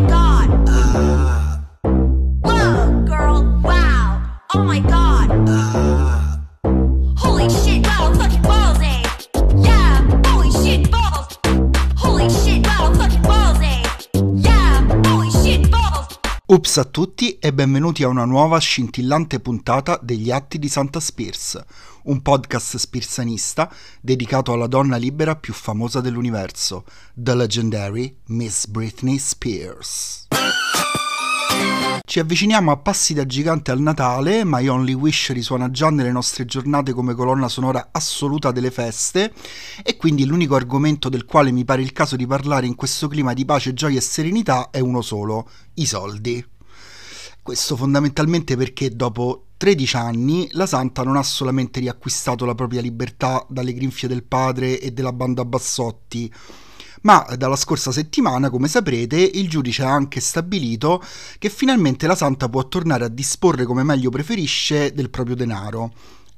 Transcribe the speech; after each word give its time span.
my 0.00 0.08
god. 0.08 0.48
Whoa, 2.44 3.04
girl, 3.06 3.60
wow. 3.62 4.40
Oh 4.54 4.62
my 4.62 4.80
god. 4.80 6.15
Ups 16.48 16.76
a 16.76 16.84
tutti 16.84 17.40
e 17.40 17.52
benvenuti 17.52 18.04
a 18.04 18.08
una 18.08 18.24
nuova 18.24 18.58
scintillante 18.58 19.40
puntata 19.40 19.98
degli 20.00 20.30
Atti 20.30 20.60
di 20.60 20.68
Santa 20.68 21.00
Spears, 21.00 21.60
un 22.04 22.22
podcast 22.22 22.76
spirsanista 22.76 23.68
dedicato 24.00 24.52
alla 24.52 24.68
donna 24.68 24.94
libera 24.94 25.34
più 25.34 25.52
famosa 25.52 26.00
dell'universo, 26.00 26.84
The 27.14 27.34
Legendary 27.34 28.18
Miss 28.26 28.66
Britney 28.66 29.18
Spears. 29.18 30.28
Ci 32.08 32.20
avviciniamo 32.20 32.70
a 32.70 32.76
passi 32.76 33.14
da 33.14 33.26
gigante 33.26 33.72
al 33.72 33.80
Natale, 33.80 34.42
My 34.44 34.68
Only 34.68 34.92
Wish 34.92 35.32
risuona 35.32 35.72
già 35.72 35.90
nelle 35.90 36.12
nostre 36.12 36.44
giornate 36.44 36.92
come 36.92 37.14
colonna 37.14 37.48
sonora 37.48 37.88
assoluta 37.90 38.52
delle 38.52 38.70
feste 38.70 39.32
e 39.82 39.96
quindi 39.96 40.24
l'unico 40.24 40.54
argomento 40.54 41.08
del 41.08 41.24
quale 41.24 41.50
mi 41.50 41.64
pare 41.64 41.82
il 41.82 41.90
caso 41.90 42.14
di 42.14 42.24
parlare 42.24 42.68
in 42.68 42.76
questo 42.76 43.08
clima 43.08 43.32
di 43.32 43.44
pace, 43.44 43.74
gioia 43.74 43.98
e 43.98 44.02
serenità 44.02 44.70
è 44.70 44.78
uno 44.78 45.02
solo, 45.02 45.50
i 45.74 45.84
soldi. 45.84 46.46
Questo 47.42 47.74
fondamentalmente 47.74 48.56
perché 48.56 48.94
dopo 48.94 49.46
13 49.56 49.96
anni 49.96 50.48
la 50.52 50.66
santa 50.66 51.02
non 51.02 51.16
ha 51.16 51.24
solamente 51.24 51.80
riacquistato 51.80 52.44
la 52.44 52.54
propria 52.54 52.82
libertà 52.82 53.44
dalle 53.48 53.74
grinfie 53.74 54.06
del 54.06 54.22
padre 54.22 54.78
e 54.78 54.92
della 54.92 55.12
banda 55.12 55.44
Bassotti, 55.44 56.32
ma 57.06 57.24
dalla 57.38 57.54
scorsa 57.54 57.92
settimana, 57.92 58.50
come 58.50 58.66
saprete, 58.66 59.16
il 59.16 59.48
giudice 59.48 59.84
ha 59.84 59.92
anche 59.92 60.18
stabilito 60.18 61.00
che 61.38 61.50
finalmente 61.50 62.08
la 62.08 62.16
santa 62.16 62.48
può 62.48 62.66
tornare 62.66 63.04
a 63.04 63.08
disporre 63.08 63.64
come 63.64 63.84
meglio 63.84 64.10
preferisce 64.10 64.92
del 64.92 65.08
proprio 65.08 65.36
denaro. 65.36 65.92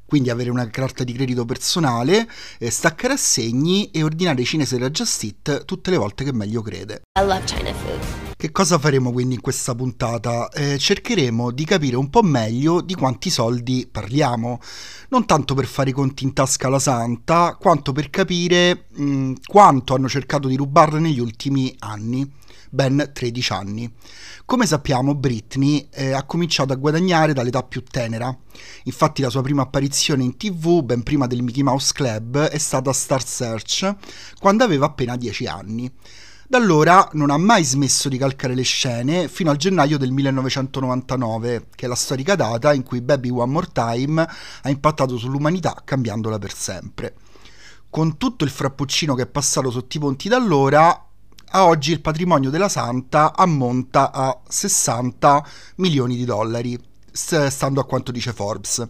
Quindi 0.09 0.31
avere 0.31 0.49
una 0.49 0.67
carta 0.71 1.05
di 1.05 1.13
credito 1.13 1.45
personale, 1.45 2.27
eh, 2.59 2.71
staccare 2.71 3.13
assegni 3.13 3.91
e 3.91 4.03
ordinare 4.03 4.43
cinese 4.43 4.79
da 4.79 4.89
Just 4.89 5.23
Eat 5.23 5.67
tutte 5.67 5.91
le 5.91 5.99
volte 5.99 6.25
che 6.25 6.33
meglio 6.33 6.63
crede. 6.63 7.03
I 7.21 7.27
love 7.27 7.45
China 7.45 7.75
food. 7.75 8.01
Che 8.35 8.51
cosa 8.51 8.79
faremo 8.79 9.13
quindi 9.13 9.35
in 9.35 9.43
questa 9.43 9.75
puntata? 9.75 10.49
Eh, 10.49 10.79
cercheremo 10.79 11.51
di 11.51 11.67
capire 11.67 11.97
un 11.97 12.09
po' 12.09 12.23
meglio 12.23 12.81
di 12.81 12.95
quanti 12.95 13.29
soldi 13.29 13.87
parliamo, 13.91 14.61
non 15.11 15.27
tanto 15.27 15.53
per 15.53 15.67
fare 15.67 15.91
i 15.91 15.93
conti 15.93 16.25
in 16.25 16.33
tasca 16.33 16.69
alla 16.69 16.79
santa, 16.79 17.59
quanto 17.61 17.93
per 17.93 18.09
capire 18.09 18.87
mh, 18.91 19.33
quanto 19.45 19.93
hanno 19.95 20.09
cercato 20.09 20.49
di 20.49 20.57
rubarle 20.57 21.01
negli 21.01 21.21
ultimi 21.21 21.75
anni, 21.81 22.27
ben 22.71 23.11
13 23.13 23.53
anni. 23.53 23.93
Come 24.45 24.67
sappiamo, 24.67 25.15
Britney 25.15 25.89
eh, 25.91 26.13
ha 26.13 26.25
cominciato 26.25 26.73
a 26.73 26.77
guadagnare 26.77 27.33
dall'età 27.33 27.63
più 27.63 27.83
tenera. 27.83 28.37
Infatti 28.85 29.23
la 29.23 29.31
sua 29.31 29.43
prima 29.43 29.63
apparizione 29.63 30.23
in 30.23 30.37
tv, 30.37 30.83
ben 30.83 31.03
prima 31.03 31.27
del 31.27 31.43
Mickey 31.43 31.63
Mouse 31.63 31.93
Club, 31.93 32.39
è 32.39 32.59
stata 32.59 32.91
a 32.91 32.95
Star 32.95 33.25
Search, 33.25 33.95
quando 34.39 34.65
aveva 34.65 34.87
appena 34.87 35.17
10 35.17 35.47
anni. 35.47 35.93
Da 36.51 36.57
allora 36.57 37.07
non 37.13 37.29
ha 37.29 37.37
mai 37.37 37.63
smesso 37.63 38.09
di 38.09 38.17
calcare 38.17 38.55
le 38.55 38.63
scene 38.63 39.29
fino 39.29 39.51
al 39.51 39.59
gennaio 39.59 39.99
del 39.99 40.13
1999, 40.13 41.67
che 41.75 41.85
è 41.85 41.89
la 41.91 41.95
storica 41.95 42.37
data 42.37 42.73
in 42.73 42.85
cui 42.85 43.03
Baby 43.03 43.29
One 43.29 43.53
More 43.53 43.69
Time 43.71 44.27
ha 44.63 44.71
impattato 44.71 45.19
sull'umanità 45.19 45.83
cambiandola 45.85 46.39
per 46.39 46.55
sempre. 46.55 47.17
Con 47.91 48.17
tutto 48.17 48.45
il 48.45 48.51
frappuccino 48.51 49.15
che 49.15 49.25
è 49.25 49.27
passato 49.27 49.71
sotto 49.71 49.99
i 49.99 50.01
ponti 50.01 50.31
da 50.31 50.37
allora, 50.37 51.08
a 51.51 51.67
oggi 51.67 51.93
il 51.93 52.01
patrimonio 52.01 52.51
della 52.51 52.69
santa 52.69 53.35
ammonta 53.35 54.13
a 54.13 54.39
60 54.47 55.47
milioni 55.77 56.17
di 56.17 56.25
dollari, 56.25 56.79
stando 57.11 57.81
a 57.81 57.85
quanto 57.85 58.13
dice 58.13 58.33
Forbes. 58.33 58.87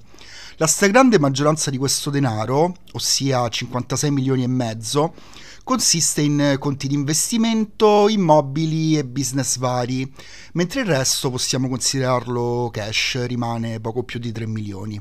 La 0.56 0.66
stragrande 0.66 1.18
maggioranza 1.18 1.70
di 1.70 1.78
questo 1.78 2.10
denaro, 2.10 2.74
ossia 2.92 3.48
56 3.48 4.10
milioni 4.10 4.42
e 4.42 4.48
mezzo, 4.48 5.14
consiste 5.62 6.20
in 6.20 6.56
conti 6.58 6.88
di 6.88 6.94
investimento, 6.94 8.08
immobili 8.08 8.98
e 8.98 9.04
business 9.04 9.58
vari, 9.58 10.12
mentre 10.54 10.80
il 10.80 10.86
resto 10.86 11.30
possiamo 11.30 11.68
considerarlo 11.68 12.70
cash, 12.72 13.24
rimane 13.26 13.78
poco 13.78 14.02
più 14.02 14.18
di 14.18 14.32
3 14.32 14.46
milioni. 14.46 15.00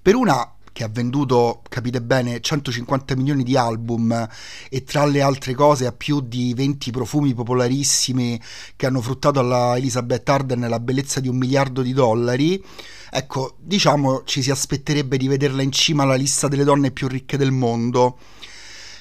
Per 0.00 0.14
una 0.14 0.53
che 0.74 0.82
ha 0.82 0.88
venduto, 0.88 1.62
capite 1.68 2.02
bene, 2.02 2.40
150 2.40 3.14
milioni 3.14 3.44
di 3.44 3.56
album 3.56 4.28
e 4.68 4.82
tra 4.82 5.06
le 5.06 5.22
altre 5.22 5.54
cose 5.54 5.86
ha 5.86 5.92
più 5.92 6.20
di 6.20 6.52
20 6.52 6.90
profumi 6.90 7.32
popolarissimi 7.32 8.40
che 8.74 8.86
hanno 8.86 9.00
fruttato 9.00 9.38
alla 9.38 9.76
Elizabeth 9.76 10.28
Arden 10.28 10.66
la 10.68 10.80
bellezza 10.80 11.20
di 11.20 11.28
un 11.28 11.36
miliardo 11.36 11.80
di 11.80 11.92
dollari, 11.92 12.62
ecco, 13.08 13.54
diciamo 13.60 14.24
ci 14.24 14.42
si 14.42 14.50
aspetterebbe 14.50 15.16
di 15.16 15.28
vederla 15.28 15.62
in 15.62 15.70
cima 15.70 16.02
alla 16.02 16.16
lista 16.16 16.48
delle 16.48 16.64
donne 16.64 16.90
più 16.90 17.06
ricche 17.06 17.36
del 17.36 17.52
mondo. 17.52 18.18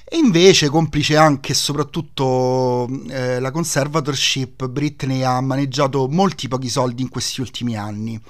E 0.05 0.17
invece, 0.17 0.69
complice 0.69 1.17
anche 1.17 1.53
e 1.53 1.55
soprattutto 1.55 2.87
eh, 3.09 3.39
la 3.39 3.49
conservatorship, 3.49 4.67
Britney 4.67 5.23
ha 5.23 5.41
maneggiato 5.41 6.07
molti 6.07 6.47
pochi 6.47 6.69
soldi 6.69 7.01
in 7.01 7.09
questi 7.09 7.41
ultimi 7.41 7.75
anni. 7.75 8.21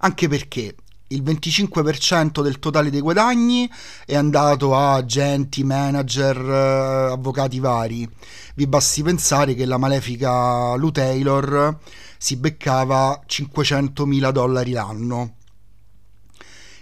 Anche 0.00 0.26
perché 0.26 0.74
il 1.08 1.22
25% 1.22 2.42
del 2.42 2.58
totale 2.58 2.90
dei 2.90 3.00
guadagni 3.00 3.70
è 4.04 4.14
andato 4.14 4.74
a 4.74 4.94
agenti, 4.94 5.64
manager, 5.64 6.36
eh, 6.36 7.12
avvocati 7.12 7.58
vari. 7.60 8.08
Vi 8.54 8.66
basti 8.66 9.02
pensare 9.02 9.54
che 9.54 9.64
la 9.64 9.78
malefica 9.78 10.74
Lou 10.74 10.90
Taylor 10.90 11.78
si 12.18 12.36
beccava 12.36 13.22
500.000 13.26 14.30
dollari 14.30 14.72
l'anno. 14.72 15.36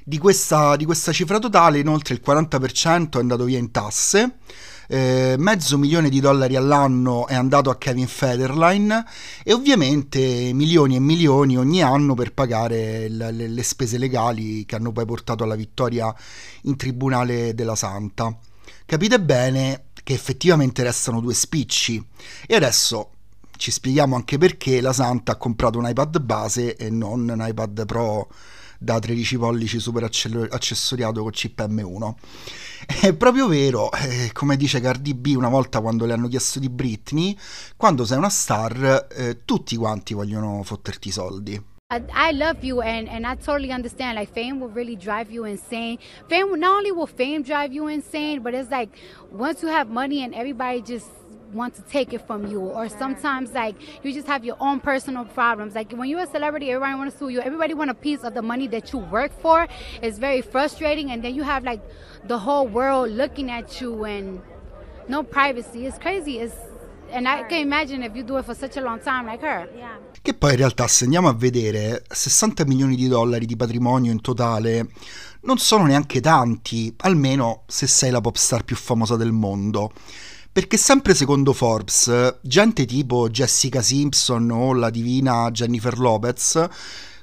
Di 0.03 0.19
questa, 0.19 0.77
di 0.77 0.85
questa 0.85 1.13
cifra 1.13 1.39
totale, 1.39 1.79
inoltre, 1.79 2.15
il 2.15 2.23
40% 2.25 3.17
è 3.17 3.19
andato 3.19 3.45
via 3.45 3.59
in 3.59 3.71
tasse. 3.71 4.39
Eh, 4.89 5.35
mezzo 5.39 5.79
milione 5.79 6.09
di 6.09 6.21
dollari 6.21 6.57
all'anno 6.57 7.27
è 7.27 7.35
andato 7.35 7.71
a 7.71 7.77
Kevin 7.77 8.07
Federline 8.07 9.05
e 9.43 9.53
ovviamente 9.53 10.53
milioni 10.53 10.97
e 10.97 11.01
milioni 11.01 11.57
ogni 11.57 11.83
anno 11.83 12.15
per 12.15 12.33
pagare 12.33 13.09
le, 13.09 13.33
le, 13.33 13.49
le 13.49 13.63
spese 13.63 13.99
legali 13.99 14.65
che 14.65 14.77
hanno 14.77 14.93
poi 14.93 15.05
portato 15.05 15.45
alla 15.45 15.57
vittoria 15.57 16.15
in 16.63 16.77
tribunale 16.77 17.55
della 17.55 17.75
Santa. 17.75 18.37
Capite 18.85 19.21
bene 19.21 19.87
che 20.05 20.15
effettivamente 20.15 20.85
restano 20.85 21.21
due 21.21 21.35
spicci 21.35 22.05
e 22.47 22.55
adesso 22.55 23.11
ci 23.57 23.71
spieghiamo 23.71 24.15
anche 24.15 24.39
perché 24.39 24.81
la 24.81 24.93
Santa 24.93 25.33
ha 25.33 25.37
comprato 25.37 25.79
un 25.79 25.89
iPad 25.89 26.21
base 26.21 26.77
e 26.77 26.91
non 26.91 27.29
un 27.29 27.45
iPad 27.45 27.85
Pro 27.87 28.29
da 28.79 28.99
13 28.99 29.39
pollici 29.39 29.79
super 29.79 30.05
accessoriato 30.05 31.23
con 31.23 31.31
chip 31.31 31.61
M1. 31.67 32.15
È 33.01 33.13
proprio 33.15 33.49
vero, 33.49 33.91
eh, 33.93 34.31
come 34.33 34.57
dice 34.57 34.81
Cardi 34.81 35.15
B 35.15 35.35
una 35.37 35.49
volta 35.49 35.81
quando 35.81 36.05
le 36.05 36.13
hanno 36.13 36.29
chiesto 36.29 36.59
di 36.59 36.69
Britney, 36.69 37.37
quando 37.77 38.05
sei 38.05 38.19
una 38.19 38.29
star 38.29 39.07
eh, 39.11 39.41
tutti 39.45 39.77
quanti 39.77 40.15
vogliono 40.15 40.63
fotterti 40.63 41.09
i 41.09 41.13
soldi. 41.13 41.65
I, 41.89 42.33
love 42.33 42.65
you 42.65 42.81
and, 42.81 43.07
and 43.09 43.25
I 43.25 43.37
totally 43.37 43.71
understand 43.71 44.19
like 44.19 44.33
fame 44.33 44.59
will 44.59 44.73
really 44.73 44.97
drive 44.97 45.31
you 45.31 45.45
insane. 45.45 45.99
Fame 46.29 46.57
not 46.59 46.79
only 46.79 46.91
will 46.91 47.07
fame 47.07 47.45
drive 47.45 47.73
you 47.73 47.87
insane, 47.87 48.43
but 48.43 48.55
it's 48.55 48.71
like 48.71 48.91
once 49.31 49.63
you 49.63 49.69
have 49.69 49.89
money 49.89 50.25
and 50.25 50.35
everybody 50.35 50.83
just 50.83 51.07
want 51.53 51.75
to 51.75 51.83
take 51.83 52.13
it 52.13 52.27
from 52.27 52.47
you. 52.47 52.61
Or 52.61 52.89
sometimes 52.89 53.53
like 53.53 53.77
you 54.05 54.13
just 54.13 54.27
have 54.27 54.45
your 54.45 54.57
own 54.61 54.81
personal 54.81 55.25
problems. 55.25 55.75
Like 55.75 55.93
when 55.93 56.09
you're 56.09 56.21
a 56.21 56.27
celebrity 56.27 56.71
everybody 56.71 56.95
want 56.99 57.13
to 57.13 57.19
sue 57.19 57.29
you. 57.29 57.41
Everybody 57.41 57.75
want 57.75 57.91
a 57.91 57.95
piece 57.95 58.23
of 58.25 58.35
the 58.35 58.43
money 58.43 58.69
that 58.69 58.93
you 58.93 58.99
work 58.99 59.33
for. 59.41 59.67
It's 60.03 60.19
very 60.19 60.43
frustrating. 60.43 61.11
And 61.11 61.23
then 61.23 61.35
you 61.35 61.43
have 61.43 61.65
like 61.65 61.81
the 62.25 62.39
whole 62.39 62.67
world 62.67 63.11
looking 63.11 63.51
at 63.51 63.81
you 63.81 64.05
and 64.05 64.41
no 65.09 65.23
privacy. 65.23 65.87
It's 65.87 65.99
crazy. 65.99 66.39
It's 66.39 66.55
and 67.13 67.29
I 67.29 67.45
can 67.45 67.61
imagine 67.61 68.03
if 68.03 68.17
you 68.17 68.25
do 68.25 68.37
it 68.39 68.45
for 68.45 68.55
such 68.55 68.77
a 68.77 68.81
long 68.81 69.01
time 69.01 69.27
like 69.27 69.41
her. 69.41 69.69
Yeah. 69.77 69.99
Che 70.21 70.35
poi 70.35 70.51
in 70.51 70.57
realtà 70.57 70.89
se 70.89 71.05
andiamo 71.05 71.29
a 71.29 71.33
vedere 71.33 72.03
60 72.09 72.65
milioni 72.65 72.97
di 72.97 73.07
dollari 73.07 73.47
di 73.47 73.55
patrimonio 73.55 74.11
in 74.11 74.21
totale 74.21 74.89
non 75.43 75.59
sono 75.59 75.85
neanche 75.85 76.21
tanti, 76.21 76.93
almeno 76.99 77.63
se 77.67 77.87
sei 77.87 78.11
la 78.11 78.21
pop 78.21 78.35
star 78.35 78.65
più 78.65 78.75
famosa 78.75 79.15
del 79.17 79.31
mondo. 79.31 79.93
Perché 80.57 80.79
sempre 80.79 81.15
secondo 81.15 81.53
Forbes, 81.53 82.39
gente 82.41 82.87
tipo 82.87 83.29
Jessica 83.29 83.83
Simpson 83.83 84.51
o 84.51 84.73
la 84.73 84.89
divina 84.89 85.51
Jennifer 85.51 85.99
Lopez 85.99 86.67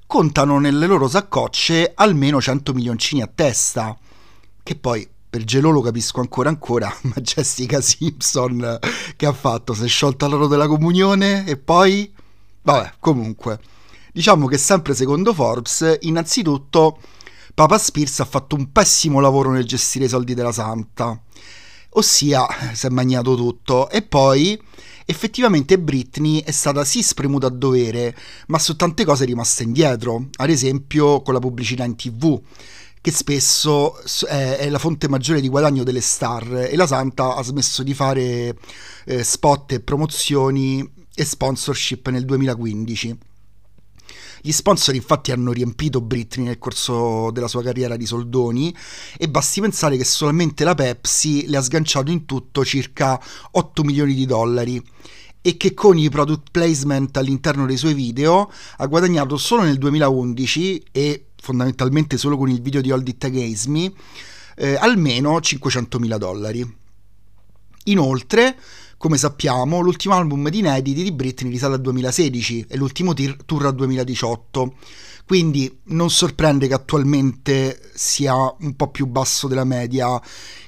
contano 0.06 0.60
nelle 0.60 0.86
loro 0.86 1.08
saccocce 1.08 1.94
almeno 1.96 2.40
100 2.40 2.74
milioncini 2.74 3.24
a 3.24 3.32
testa. 3.34 3.98
Che 4.62 4.76
poi 4.76 5.10
per 5.28 5.46
Gelo 5.46 5.72
lo 5.72 5.82
capisco 5.82 6.20
ancora 6.20 6.50
ancora, 6.50 6.96
ma 7.10 7.16
Jessica 7.16 7.82
Simpson 7.82 8.78
che 9.16 9.26
ha 9.26 9.34
fatto? 9.34 9.74
Si 9.74 9.84
è 9.84 9.88
sciolta 9.88 10.28
l'oro 10.28 10.46
della 10.46 10.68
comunione 10.68 11.44
e 11.48 11.58
poi... 11.58 12.14
Vabbè, 12.62 12.94
comunque. 13.00 13.60
Diciamo 14.12 14.46
che 14.46 14.60
sempre 14.60 14.94
secondo 14.94 15.34
Forbes, 15.34 15.98
innanzitutto 16.02 17.00
Papa 17.56 17.80
Spears 17.80 18.20
ha 18.20 18.26
fatto 18.26 18.56
un 18.56 18.72
pessimo 18.72 19.20
lavoro 19.20 19.50
nel 19.50 19.66
gestire 19.66 20.06
i 20.06 20.10
soldi 20.10 20.36
della 20.36 20.52
santa 20.52 21.20
ossia 21.94 22.46
si 22.74 22.86
è 22.86 22.90
magnato 22.90 23.36
tutto. 23.36 23.90
E 23.90 24.02
poi 24.02 24.60
effettivamente 25.06 25.80
Britney 25.80 26.42
è 26.42 26.52
stata 26.52 26.86
sì 26.86 27.02
spremuta 27.02 27.48
a 27.48 27.52
dovere, 27.52 28.16
ma 28.48 28.60
su 28.60 28.76
tante 28.76 29.06
cose 29.06 29.24
è 29.24 29.28
rimasta 29.28 29.64
indietro, 29.64 30.28
ad 30.38 30.50
esempio 30.50 31.22
con 31.22 31.34
la 31.34 31.40
pubblicità 31.40 31.84
in 31.84 31.96
tv 31.96 32.42
che 33.04 33.12
spesso 33.12 33.98
è, 34.30 34.70
la 34.70 34.80
fonte 34.80 35.10
maggiore 35.10 35.42
di 35.42 35.50
guadagno 35.50 35.84
delle 35.84 36.00
star. 36.00 36.70
E 36.72 36.78
la 36.78 36.88
Santa 36.88 37.36
ha 37.36 37.44
smesso 37.44 37.84
di 37.84 37.94
fare 37.94 38.56
eh, 39.06 39.24
spot 39.26 39.74
e 39.74 39.82
promozioni 39.82 40.90
e 41.14 41.26
sponsorship 41.26 42.08
nel 42.08 42.24
2015. 42.24 43.18
Gli 44.46 44.52
sponsor 44.52 44.94
infatti 44.94 45.32
hanno 45.32 45.54
riempito 45.54 46.02
Britney 46.02 46.48
nel 46.48 46.58
corso 46.58 47.32
della 47.32 47.48
sua 47.48 47.64
carriera 47.64 47.96
di 47.96 48.06
soldoni 48.06 48.76
e 49.18 49.30
basti 49.30 49.62
pensare 49.62 49.96
che 49.96 50.04
solamente 50.04 50.66
la 50.66 50.76
Pepsi 50.76 51.48
le 51.48 51.56
ha 51.56 51.62
sganciato 51.62 52.12
in 52.12 52.26
tutto 52.26 52.66
circa 52.66 53.18
8 53.52 53.84
milioni 53.84 54.14
di 54.14 54.26
dollari 54.26 54.84
e 55.42 55.56
che 55.56 55.74
con 55.74 55.98
i 55.98 56.10
product 56.10 56.50
placement 56.52 57.16
all'interno 57.16 57.66
dei 57.66 57.78
suoi 57.78 57.94
video 57.94 58.52
ha 58.76 58.86
guadagnato 58.86 59.38
solo 59.38 59.62
nel 59.62 59.78
2011 59.78 60.88
e 60.92 61.28
fondamentalmente 61.38 62.18
solo 62.18 62.36
con 62.36 62.50
il 62.50 62.62
video 62.62 62.82
di 62.82 62.92
Hold 62.92 63.08
It 63.08 63.24
Against 63.24 63.68
Me 63.68 63.94
eh, 64.58 64.76
almeno 64.76 65.38
500.000 65.38 66.18
dollari. 66.18 66.83
Inoltre, 67.86 68.58
come 68.98 69.18
sappiamo, 69.18 69.80
l'ultimo 69.80 70.16
album 70.16 70.48
di 70.50 70.60
inediti 70.60 71.04
di 71.04 71.12
Britney 71.12 71.52
risale 71.52 71.76
al 71.76 71.82
2016 71.82 72.68
e 72.70 72.78
l'ultimo 72.78 73.14
tir- 73.14 73.44
tour 73.46 73.66
al 73.66 73.76
2018. 73.76 74.76
Quindi 75.26 75.80
non 75.86 76.10
sorprende 76.10 76.68
che 76.68 76.74
attualmente 76.74 77.92
sia 77.94 78.34
un 78.34 78.76
po' 78.76 78.90
più 78.90 79.06
basso 79.08 79.48
della 79.48 79.64
media 79.64 80.22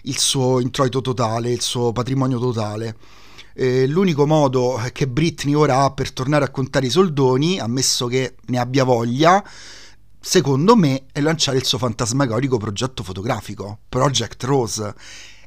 il 0.03 0.17
suo 0.17 0.59
introito 0.59 1.01
totale, 1.01 1.51
il 1.51 1.61
suo 1.61 1.91
patrimonio 1.91 2.39
totale. 2.39 2.97
Eh, 3.53 3.87
l'unico 3.87 4.25
modo 4.25 4.81
che 4.91 5.07
Britney 5.07 5.53
ora 5.53 5.83
ha 5.83 5.91
per 5.91 6.11
tornare 6.11 6.43
a 6.43 6.49
contare 6.49 6.87
i 6.87 6.89
soldoni, 6.89 7.59
ammesso 7.59 8.07
che 8.07 8.35
ne 8.47 8.59
abbia 8.59 8.83
voglia, 8.83 9.43
secondo 10.19 10.75
me 10.75 11.05
è 11.11 11.21
lanciare 11.21 11.57
il 11.57 11.65
suo 11.65 11.77
fantasmagorico 11.77 12.57
progetto 12.57 13.03
fotografico, 13.03 13.79
Project 13.87 14.43
Rose, 14.43 14.93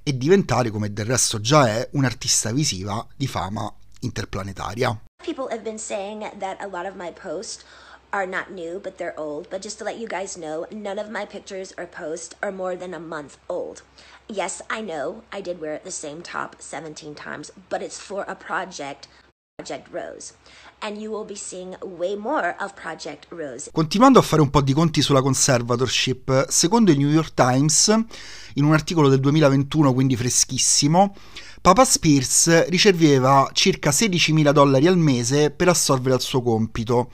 e 0.09 0.17
diventare, 0.17 0.71
come 0.71 0.91
del 0.91 1.05
resto 1.05 1.39
già 1.39 1.69
è, 1.69 1.87
un'artista 1.93 2.51
visiva 2.51 3.07
di 3.15 3.27
fama 3.27 3.71
interplanetaria. 4.01 4.99
People 5.23 5.49
have 5.51 5.63
been 5.63 5.79
saying 5.79 6.23
that 6.39 6.57
a 6.63 6.67
lot 6.67 6.87
of 6.87 6.97
my 6.97 7.13
posts 7.13 7.63
are 8.15 8.27
not 8.27 8.51
new, 8.51 8.81
but 8.81 8.97
they're 8.97 9.19
old. 9.19 9.51
But 9.51 9.61
just 9.61 9.77
to 9.79 9.85
let 9.85 9.99
you 9.99 10.09
guys 10.09 10.35
know, 10.39 10.65
none 10.71 10.99
of 10.99 11.11
my 11.11 11.27
pictures 11.27 11.75
or 11.77 11.85
posts 11.85 12.35
are 12.41 12.51
more 12.51 12.75
than 12.75 12.95
a 12.95 12.99
month 12.99 13.37
old. 13.51 13.83
Yes, 14.29 14.63
I 14.71 14.81
know 14.81 15.25
I 15.31 15.43
did 15.43 15.61
wear 15.61 15.79
the 15.85 15.91
same 15.91 16.23
top 16.23 16.57
17 16.59 17.15
times, 17.15 17.51
but 17.69 17.83
it's 17.83 18.01
for 18.01 18.25
a 18.27 18.35
project, 18.35 19.09
Project 19.61 19.89
Rose. 19.91 20.35
And 20.83 20.99
you 20.99 21.11
will 21.11 21.25
be 21.25 21.35
seeing 21.35 21.77
way 21.83 22.15
more 22.15 22.55
of 22.61 22.75
Project 22.75 23.27
Rose. 23.31 23.69
Continuando 23.73 24.21
a 24.21 24.23
fare 24.23 24.41
un 24.41 24.51
po' 24.51 24.61
di 24.61 24.73
conti 24.73 25.03
sulla 25.03 25.21
conservatorship, 25.21 26.47
secondo 26.49 26.93
il 26.93 26.99
New 26.99 27.11
York 27.11 27.35
Times, 27.35 27.89
in 28.55 28.63
un 28.63 28.73
articolo 28.73 29.09
del 29.09 29.19
2021, 29.19 29.93
quindi 29.93 30.15
freschissimo, 30.15 31.13
Papa 31.61 31.85
Spears 31.85 32.69
riceveva 32.69 33.51
circa 33.53 33.91
16.000 33.91 34.53
dollari 34.53 34.87
al 34.87 34.97
mese 34.97 35.51
per 35.51 35.67
assolvere 35.67 36.15
al 36.15 36.21
suo 36.21 36.41
compito, 36.41 37.11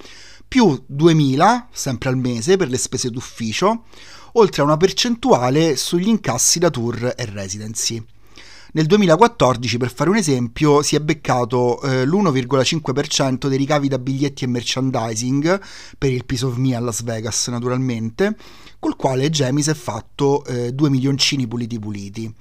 più 0.46 0.84
2.000, 0.92 1.68
sempre 1.72 2.10
al 2.10 2.18
mese, 2.18 2.58
per 2.58 2.68
le 2.68 2.76
spese 2.76 3.08
d'ufficio, 3.08 3.84
oltre 4.32 4.60
a 4.60 4.66
una 4.66 4.76
percentuale 4.76 5.76
sugli 5.76 6.08
incassi 6.08 6.58
da 6.58 6.68
tour 6.68 7.14
e 7.16 7.24
residency. 7.24 8.04
Nel 8.76 8.86
2014, 8.86 9.76
per 9.76 9.92
fare 9.94 10.10
un 10.10 10.16
esempio, 10.16 10.82
si 10.82 10.96
è 10.96 10.98
beccato 10.98 11.80
eh, 11.82 12.04
l'1,5% 12.04 13.46
dei 13.46 13.56
ricavi 13.56 13.86
da 13.86 14.00
biglietti 14.00 14.42
e 14.42 14.48
merchandising 14.48 15.60
per 15.96 16.10
il 16.10 16.24
Piece 16.24 16.44
of 16.44 16.56
Me 16.56 16.74
a 16.74 16.80
Las 16.80 17.04
Vegas, 17.04 17.46
naturalmente, 17.46 18.34
col 18.80 18.96
quale 18.96 19.30
Jamie 19.30 19.62
si 19.62 19.70
è 19.70 19.74
fatto 19.74 20.44
eh, 20.46 20.72
2 20.72 20.90
milioncini 20.90 21.46
puliti 21.46 21.78
puliti. 21.78 22.34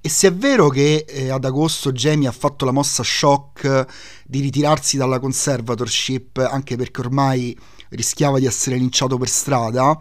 E 0.00 0.08
se 0.08 0.26
è 0.26 0.34
vero 0.34 0.68
che 0.68 1.04
eh, 1.06 1.30
ad 1.30 1.44
agosto 1.44 1.92
Jamie 1.92 2.26
ha 2.26 2.32
fatto 2.32 2.64
la 2.64 2.72
mossa 2.72 3.04
shock 3.04 3.86
di 4.26 4.40
ritirarsi 4.40 4.96
dalla 4.96 5.20
conservatorship, 5.20 6.38
anche 6.38 6.74
perché 6.74 7.02
ormai 7.02 7.56
rischiava 7.90 8.40
di 8.40 8.46
essere 8.46 8.74
linciato 8.74 9.16
per 9.16 9.28
strada, 9.28 9.96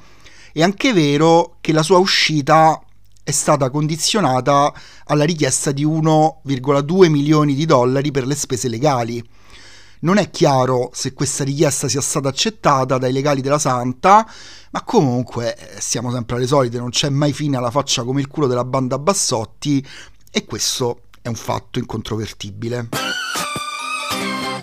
è 0.51 0.63
anche 0.63 0.91
vero 0.91 1.57
che 1.61 1.71
la 1.71 1.83
sua 1.83 1.99
uscita 1.99 2.81
è 3.27 3.31
stata 3.31 3.69
condizionata 3.69 4.73
alla 5.03 5.25
richiesta 5.25 5.73
di 5.73 5.85
1,2 5.85 7.09
milioni 7.09 7.55
di 7.55 7.65
dollari 7.65 8.09
per 8.09 8.25
le 8.25 8.35
spese 8.35 8.69
legali. 8.69 9.21
Non 9.99 10.15
è 10.17 10.29
chiaro 10.29 10.91
se 10.93 11.11
questa 11.11 11.43
richiesta 11.43 11.89
sia 11.89 11.99
stata 11.99 12.29
accettata 12.29 12.97
dai 12.97 13.11
legali 13.11 13.41
della 13.41 13.59
Santa, 13.59 14.25
ma 14.69 14.81
comunque 14.83 15.57
eh, 15.57 15.81
siamo 15.81 16.09
sempre 16.09 16.37
alle 16.37 16.47
solite, 16.47 16.77
non 16.77 16.89
c'è 16.89 17.09
mai 17.09 17.33
fine 17.33 17.57
alla 17.57 17.69
faccia 17.69 18.05
come 18.05 18.21
il 18.21 18.27
culo 18.27 18.47
della 18.47 18.63
banda 18.63 18.97
Bassotti 18.97 19.85
e 20.31 20.45
questo 20.45 21.01
è 21.21 21.27
un 21.27 21.35
fatto 21.35 21.79
incontrovertibile. 21.79 22.87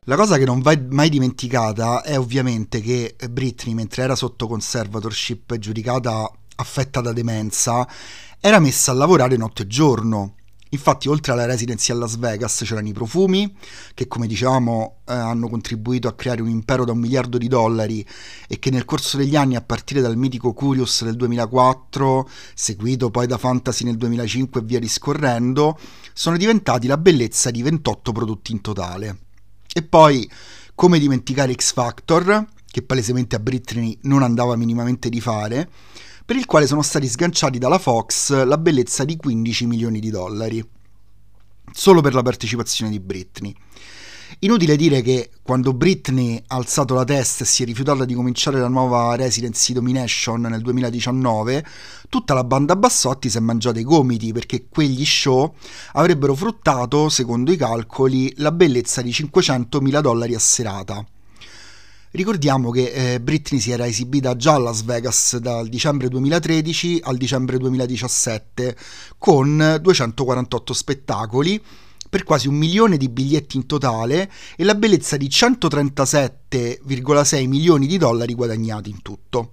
La 0.06 0.16
cosa 0.16 0.38
che 0.38 0.46
non 0.46 0.62
va 0.62 0.74
mai 0.88 1.10
dimenticata 1.10 2.02
è 2.02 2.18
ovviamente 2.18 2.80
che 2.80 3.14
Britney, 3.28 3.74
mentre 3.74 4.04
era 4.04 4.16
sotto 4.16 4.46
conservatorship 4.46 5.54
giudicata 5.58 6.30
affetta 6.56 7.00
da 7.00 7.12
demenza, 7.12 7.86
era 8.46 8.58
messa 8.58 8.90
a 8.90 8.94
lavorare 8.94 9.38
notte 9.38 9.62
e 9.62 9.66
giorno. 9.66 10.34
Infatti, 10.68 11.08
oltre 11.08 11.32
alla 11.32 11.46
residency 11.46 11.92
a 11.92 11.94
Las 11.94 12.18
Vegas 12.18 12.60
c'erano 12.62 12.88
i 12.88 12.92
profumi, 12.92 13.56
che 13.94 14.06
come 14.06 14.26
dicevamo 14.26 14.98
eh, 15.06 15.14
hanno 15.14 15.48
contribuito 15.48 16.08
a 16.08 16.12
creare 16.12 16.42
un 16.42 16.50
impero 16.50 16.84
da 16.84 16.92
un 16.92 16.98
miliardo 16.98 17.38
di 17.38 17.48
dollari 17.48 18.06
e 18.46 18.58
che 18.58 18.68
nel 18.68 18.84
corso 18.84 19.16
degli 19.16 19.34
anni, 19.34 19.56
a 19.56 19.62
partire 19.62 20.02
dal 20.02 20.18
mitico 20.18 20.52
Curious 20.52 21.04
del 21.04 21.16
2004, 21.16 22.28
seguito 22.52 23.10
poi 23.10 23.26
da 23.26 23.38
Fantasy 23.38 23.82
nel 23.82 23.96
2005 23.96 24.60
e 24.60 24.64
via 24.64 24.78
discorrendo, 24.78 25.78
sono 26.12 26.36
diventati 26.36 26.86
la 26.86 26.98
bellezza 26.98 27.50
di 27.50 27.62
28 27.62 28.12
prodotti 28.12 28.52
in 28.52 28.60
totale. 28.60 29.20
E 29.72 29.82
poi, 29.82 30.30
come 30.74 30.98
dimenticare 30.98 31.54
X 31.54 31.72
Factor, 31.72 32.46
che 32.70 32.82
palesemente 32.82 33.36
a 33.36 33.38
Britney 33.38 33.96
non 34.02 34.22
andava 34.22 34.54
minimamente 34.54 35.08
di 35.08 35.22
fare, 35.22 35.70
per 36.24 36.36
il 36.36 36.46
quale 36.46 36.66
sono 36.66 36.82
stati 36.82 37.06
sganciati 37.06 37.58
dalla 37.58 37.78
Fox 37.78 38.44
la 38.44 38.56
bellezza 38.56 39.04
di 39.04 39.16
15 39.16 39.66
milioni 39.66 40.00
di 40.00 40.08
dollari, 40.08 40.66
solo 41.70 42.00
per 42.00 42.14
la 42.14 42.22
partecipazione 42.22 42.90
di 42.90 42.98
Britney. 42.98 43.54
Inutile 44.40 44.76
dire 44.76 45.02
che 45.02 45.30
quando 45.42 45.74
Britney 45.74 46.42
ha 46.46 46.56
alzato 46.56 46.94
la 46.94 47.04
testa 47.04 47.44
e 47.44 47.46
si 47.46 47.62
è 47.62 47.66
rifiutata 47.66 48.04
di 48.04 48.14
cominciare 48.14 48.58
la 48.58 48.68
nuova 48.68 49.14
Residency 49.16 49.74
Domination 49.74 50.40
nel 50.40 50.62
2019, 50.62 51.64
tutta 52.08 52.34
la 52.34 52.42
banda 52.42 52.74
Bassotti 52.74 53.28
si 53.28 53.36
è 53.36 53.40
mangiata 53.40 53.78
i 53.78 53.84
gomiti 53.84 54.32
perché 54.32 54.66
quegli 54.68 55.04
show 55.04 55.54
avrebbero 55.92 56.34
fruttato, 56.34 57.10
secondo 57.10 57.52
i 57.52 57.56
calcoli, 57.56 58.32
la 58.38 58.50
bellezza 58.50 59.02
di 59.02 59.10
500.000 59.10 60.00
dollari 60.00 60.34
a 60.34 60.38
serata. 60.38 61.04
Ricordiamo 62.14 62.70
che 62.70 62.92
eh, 62.92 63.20
Britney 63.20 63.60
si 63.60 63.72
era 63.72 63.88
esibita 63.88 64.36
già 64.36 64.54
a 64.54 64.58
Las 64.58 64.84
Vegas 64.84 65.36
dal 65.38 65.68
dicembre 65.68 66.06
2013 66.06 67.00
al 67.02 67.16
dicembre 67.16 67.58
2017 67.58 68.76
con 69.18 69.80
248 69.82 70.72
spettacoli 70.72 71.60
per 72.08 72.22
quasi 72.22 72.46
un 72.46 72.54
milione 72.54 72.98
di 72.98 73.08
biglietti 73.08 73.56
in 73.56 73.66
totale 73.66 74.30
e 74.54 74.62
la 74.62 74.76
bellezza 74.76 75.16
di 75.16 75.26
137,6 75.26 77.48
milioni 77.48 77.88
di 77.88 77.98
dollari 77.98 78.34
guadagnati 78.34 78.90
in 78.90 79.02
tutto. 79.02 79.50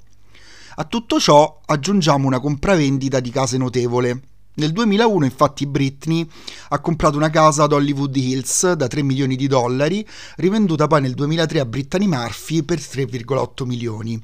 A 0.76 0.84
tutto 0.84 1.20
ciò 1.20 1.62
aggiungiamo 1.66 2.28
una 2.28 2.40
compravendita 2.40 3.20
di 3.20 3.32
case 3.32 3.58
notevole, 3.58 4.22
nel 4.62 4.74
2001 4.74 5.26
infatti 5.26 5.66
Britney 5.66 6.28
ha 6.70 6.80
comprato 6.80 7.18
una 7.18 7.32
casa 7.32 7.64
ad 7.64 7.72
Hollywood 7.72 8.16
Hills 8.16 8.74
da 8.74 8.86
3 8.86 9.02
milioni 9.02 9.36
di 9.36 9.48
dollari, 9.48 10.08
rivenduta 10.36 10.86
poi 10.86 11.02
nel 11.02 11.16
2003 11.16 11.60
a 11.62 11.66
Brittany 11.66 12.06
Murphy 12.06 12.62
per 12.62 12.78
3,8 12.78 13.66
milioni. 13.66 14.22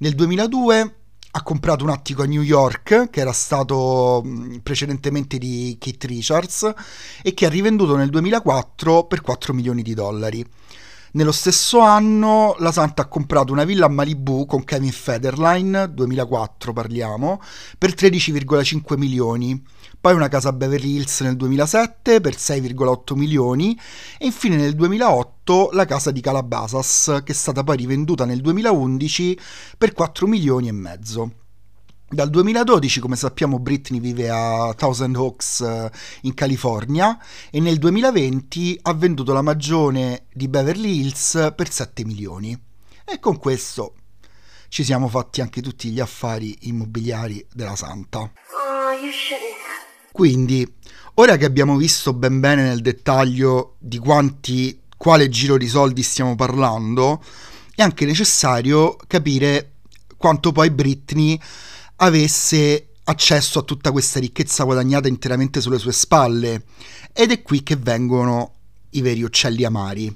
Nel 0.00 0.14
2002 0.14 0.94
ha 1.32 1.42
comprato 1.42 1.84
un 1.84 1.90
attico 1.90 2.22
a 2.22 2.26
New 2.26 2.42
York 2.42 3.08
che 3.08 3.20
era 3.20 3.32
stato 3.32 4.22
precedentemente 4.62 5.38
di 5.38 5.78
Kate 5.80 6.06
Richards 6.06 6.70
e 7.22 7.32
che 7.32 7.46
ha 7.46 7.48
rivenduto 7.48 7.96
nel 7.96 8.10
2004 8.10 9.04
per 9.04 9.22
4 9.22 9.54
milioni 9.54 9.80
di 9.80 9.94
dollari. 9.94 10.44
Nello 11.12 11.32
stesso 11.32 11.80
anno 11.80 12.54
la 12.60 12.70
Santa 12.70 13.02
ha 13.02 13.08
comprato 13.08 13.50
una 13.52 13.64
villa 13.64 13.86
a 13.86 13.88
Malibu 13.88 14.46
con 14.46 14.62
Kevin 14.62 14.92
Federline, 14.92 15.92
2004 15.92 16.72
parliamo, 16.72 17.42
per 17.76 17.94
13,5 17.94 18.96
milioni, 18.96 19.60
poi 20.00 20.14
una 20.14 20.28
casa 20.28 20.50
a 20.50 20.52
Beverly 20.52 20.94
Hills 20.94 21.22
nel 21.22 21.34
2007 21.34 22.20
per 22.20 22.36
6,8 22.36 23.16
milioni 23.16 23.76
e 24.18 24.26
infine 24.26 24.54
nel 24.54 24.76
2008 24.76 25.70
la 25.72 25.84
casa 25.84 26.12
di 26.12 26.20
Calabasas 26.20 27.22
che 27.24 27.32
è 27.32 27.34
stata 27.34 27.64
poi 27.64 27.78
rivenduta 27.78 28.24
nel 28.24 28.40
2011 28.40 29.36
per 29.76 29.92
4 29.92 30.28
milioni 30.28 30.68
e 30.68 30.72
mezzo. 30.72 31.32
Dal 32.12 32.28
2012, 32.28 32.98
come 32.98 33.14
sappiamo, 33.14 33.60
Britney 33.60 34.00
vive 34.00 34.28
a 34.30 34.74
Thousand 34.76 35.14
Oaks 35.14 35.60
eh, 35.60 35.90
in 36.22 36.34
California 36.34 37.16
e 37.52 37.60
nel 37.60 37.78
2020 37.78 38.80
ha 38.82 38.94
venduto 38.94 39.32
la 39.32 39.42
magione 39.42 40.24
di 40.32 40.48
Beverly 40.48 40.98
Hills 40.98 41.52
per 41.54 41.70
7 41.70 42.04
milioni. 42.04 42.60
E 43.04 43.20
con 43.20 43.38
questo 43.38 43.94
ci 44.66 44.82
siamo 44.82 45.06
fatti 45.06 45.40
anche 45.40 45.62
tutti 45.62 45.90
gli 45.90 46.00
affari 46.00 46.58
immobiliari 46.62 47.46
della 47.54 47.76
Santa. 47.76 48.28
Quindi, 50.10 50.66
ora 51.14 51.36
che 51.36 51.44
abbiamo 51.44 51.76
visto 51.76 52.12
ben 52.12 52.40
bene 52.40 52.64
nel 52.64 52.80
dettaglio 52.80 53.76
di 53.78 53.98
quanti, 53.98 54.80
quale 54.96 55.28
giro 55.28 55.56
di 55.56 55.68
soldi 55.68 56.02
stiamo 56.02 56.34
parlando, 56.34 57.22
è 57.72 57.82
anche 57.82 58.04
necessario 58.04 58.96
capire 59.06 59.74
quanto 60.16 60.50
poi 60.50 60.72
Britney 60.72 61.40
avesse 62.02 62.88
accesso 63.04 63.58
a 63.58 63.62
tutta 63.62 63.90
questa 63.90 64.20
ricchezza 64.20 64.64
guadagnata 64.64 65.08
interamente 65.08 65.60
sulle 65.60 65.78
sue 65.78 65.92
spalle. 65.92 66.64
Ed 67.12 67.30
è 67.30 67.42
qui 67.42 67.62
che 67.62 67.76
vengono 67.76 68.54
i 68.90 69.00
veri 69.00 69.22
uccelli 69.22 69.64
amari. 69.64 70.14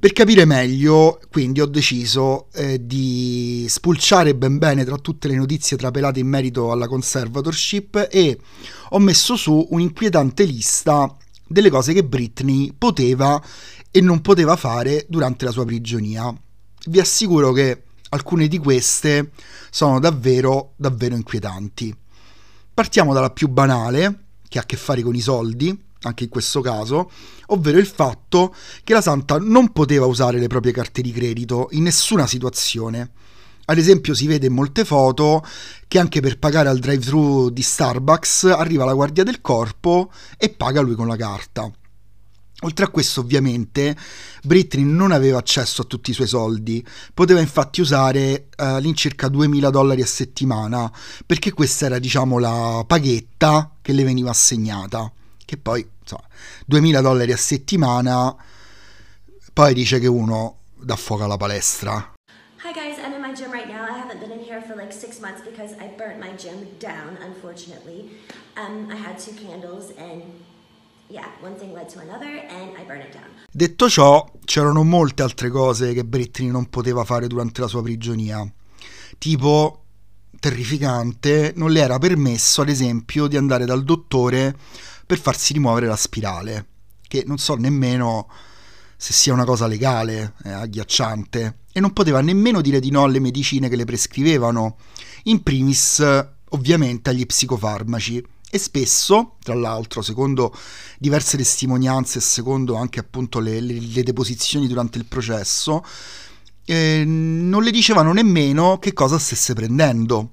Per 0.00 0.12
capire 0.14 0.46
meglio, 0.46 1.20
quindi 1.30 1.60
ho 1.60 1.66
deciso 1.66 2.48
eh, 2.54 2.86
di 2.86 3.66
spulciare 3.68 4.34
ben 4.34 4.56
bene 4.56 4.84
tra 4.84 4.96
tutte 4.96 5.28
le 5.28 5.36
notizie 5.36 5.76
trapelate 5.76 6.20
in 6.20 6.26
merito 6.26 6.72
alla 6.72 6.88
conservatorship 6.88 8.08
e 8.10 8.38
ho 8.90 8.98
messo 8.98 9.36
su 9.36 9.66
un'inquietante 9.70 10.44
lista 10.44 11.14
delle 11.46 11.68
cose 11.68 11.92
che 11.92 12.02
Britney 12.02 12.72
poteva 12.72 13.42
e 13.90 14.00
non 14.00 14.22
poteva 14.22 14.56
fare 14.56 15.04
durante 15.06 15.44
la 15.44 15.50
sua 15.50 15.66
prigionia. 15.66 16.34
Vi 16.86 16.98
assicuro 16.98 17.52
che 17.52 17.82
alcune 18.10 18.48
di 18.48 18.58
queste 18.58 19.30
sono 19.70 19.98
davvero, 19.98 20.74
davvero 20.76 21.14
inquietanti. 21.14 21.94
Partiamo 22.72 23.12
dalla 23.12 23.30
più 23.30 23.48
banale, 23.48 24.24
che 24.48 24.58
ha 24.58 24.62
a 24.62 24.66
che 24.66 24.76
fare 24.76 25.02
con 25.02 25.14
i 25.14 25.20
soldi, 25.20 25.76
anche 26.02 26.24
in 26.24 26.30
questo 26.30 26.60
caso, 26.60 27.10
ovvero 27.48 27.78
il 27.78 27.86
fatto 27.86 28.54
che 28.84 28.94
la 28.94 29.02
Santa 29.02 29.38
non 29.38 29.72
poteva 29.72 30.06
usare 30.06 30.38
le 30.38 30.46
proprie 30.46 30.72
carte 30.72 31.02
di 31.02 31.12
credito 31.12 31.68
in 31.72 31.82
nessuna 31.82 32.26
situazione. 32.26 33.10
Ad 33.66 33.78
esempio 33.78 34.14
si 34.14 34.26
vede 34.26 34.46
in 34.46 34.54
molte 34.54 34.84
foto 34.84 35.44
che 35.86 35.98
anche 35.98 36.20
per 36.20 36.38
pagare 36.38 36.68
al 36.68 36.78
drive-thru 36.78 37.50
di 37.50 37.62
Starbucks 37.62 38.44
arriva 38.44 38.84
la 38.84 38.94
guardia 38.94 39.22
del 39.22 39.40
corpo 39.40 40.10
e 40.36 40.50
paga 40.50 40.80
lui 40.80 40.94
con 40.94 41.06
la 41.06 41.16
carta. 41.16 41.70
Oltre 42.62 42.84
a 42.84 42.88
questo, 42.88 43.20
ovviamente, 43.20 43.96
Britney 44.42 44.84
non 44.84 45.12
aveva 45.12 45.38
accesso 45.38 45.80
a 45.80 45.84
tutti 45.86 46.10
i 46.10 46.14
suoi 46.14 46.26
soldi, 46.26 46.86
poteva 47.14 47.40
infatti 47.40 47.80
usare 47.80 48.48
uh, 48.50 48.64
all'incirca 48.64 49.28
2000 49.28 49.70
dollari 49.70 50.02
a 50.02 50.06
settimana, 50.06 50.92
perché 51.24 51.52
questa 51.52 51.86
era, 51.86 51.98
diciamo, 51.98 52.38
la 52.38 52.84
paghetta 52.86 53.76
che 53.80 53.92
le 53.94 54.04
veniva 54.04 54.28
assegnata. 54.28 55.10
Che 55.42 55.56
poi, 55.56 55.88
insomma, 56.00 56.26
2000 56.66 57.00
dollari 57.00 57.32
a 57.32 57.36
settimana, 57.38 58.36
poi 59.54 59.72
dice 59.72 59.98
che 59.98 60.06
uno 60.06 60.58
dà 60.76 60.96
fuoco 60.96 61.24
alla 61.24 61.38
palestra. 61.38 62.12
Hi 62.62 62.72
guys, 62.74 62.98
I'm 62.98 63.14
in 63.14 63.22
my 63.22 63.32
gym 63.32 63.50
right 63.50 63.66
now. 63.66 63.84
I 63.84 63.98
haven't 63.98 64.20
been 64.20 64.30
in 64.30 64.44
here 64.44 64.60
for 64.60 64.76
like 64.76 64.92
six 64.92 65.18
months 65.18 65.40
because 65.42 65.72
I 65.80 65.88
burnt 65.96 66.20
my 66.20 66.36
gym 66.36 66.76
down, 66.78 67.16
unfortunately. 67.22 68.18
Um, 68.54 68.90
I 68.90 68.96
had 68.96 69.18
two 69.18 69.32
candles 69.32 69.92
and 69.96 70.44
Detto 73.50 73.88
ciò, 73.88 74.30
c'erano 74.44 74.84
molte 74.84 75.22
altre 75.22 75.50
cose 75.50 75.92
che 75.92 76.04
Britney 76.04 76.50
non 76.50 76.70
poteva 76.70 77.04
fare 77.04 77.26
durante 77.26 77.60
la 77.60 77.66
sua 77.66 77.82
prigionia. 77.82 78.48
Tipo, 79.18 79.84
terrificante, 80.38 81.52
non 81.56 81.72
le 81.72 81.80
era 81.80 81.98
permesso, 81.98 82.62
ad 82.62 82.68
esempio, 82.68 83.26
di 83.26 83.36
andare 83.36 83.64
dal 83.64 83.82
dottore 83.82 84.56
per 85.04 85.18
farsi 85.18 85.52
rimuovere 85.52 85.86
la 85.86 85.96
spirale, 85.96 86.66
che 87.08 87.24
non 87.26 87.38
so 87.38 87.56
nemmeno 87.56 88.28
se 88.96 89.12
sia 89.12 89.32
una 89.32 89.44
cosa 89.44 89.66
legale, 89.66 90.34
eh, 90.44 90.50
agghiacciante, 90.50 91.58
e 91.72 91.80
non 91.80 91.92
poteva 91.92 92.20
nemmeno 92.20 92.60
dire 92.60 92.78
di 92.78 92.90
no 92.90 93.02
alle 93.02 93.18
medicine 93.18 93.68
che 93.68 93.76
le 93.76 93.84
prescrivevano, 93.84 94.76
in 95.24 95.42
primis 95.42 96.04
ovviamente 96.50 97.10
agli 97.10 97.26
psicofarmaci 97.26 98.24
e 98.50 98.58
spesso, 98.58 99.36
tra 99.42 99.54
l'altro, 99.54 100.02
secondo 100.02 100.52
diverse 100.98 101.36
testimonianze 101.36 102.18
e 102.18 102.20
secondo 102.20 102.74
anche 102.74 102.98
appunto 102.98 103.38
le, 103.38 103.60
le, 103.60 103.78
le 103.78 104.02
deposizioni 104.02 104.66
durante 104.66 104.98
il 104.98 105.06
processo, 105.06 105.84
eh, 106.64 107.04
non 107.06 107.62
le 107.62 107.70
dicevano 107.70 108.12
nemmeno 108.12 108.78
che 108.78 108.92
cosa 108.92 109.18
stesse 109.18 109.54
prendendo. 109.54 110.32